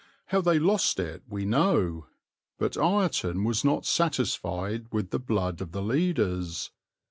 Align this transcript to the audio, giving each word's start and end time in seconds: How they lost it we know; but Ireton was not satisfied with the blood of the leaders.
How 0.29 0.41
they 0.41 0.57
lost 0.57 0.99
it 0.99 1.21
we 1.29 1.45
know; 1.45 2.07
but 2.57 2.75
Ireton 2.75 3.43
was 3.43 3.63
not 3.63 3.85
satisfied 3.85 4.87
with 4.91 5.11
the 5.11 5.19
blood 5.19 5.61
of 5.61 5.73
the 5.73 5.81
leaders. 5.83 6.71